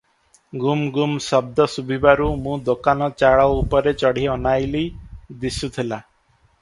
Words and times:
ଗୁମ୍ଗୁମ୍ 0.61 1.11
ଶଦ୍ଦ 1.25 1.67
ଶୁଭିବାରୁ 1.73 2.29
ମୁଁ 2.45 2.55
ଦୋକାନ 2.69 3.09
ଚାଳ 3.23 3.45
ଉପରେ 3.59 3.93
ଚଢ଼ି 4.05 4.25
ଅନାଇଲି, 4.37 4.83
ଦିଶୁଥିଲା। 5.45 6.05